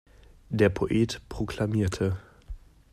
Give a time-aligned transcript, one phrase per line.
[0.49, 2.17] Der Poet proklamierte.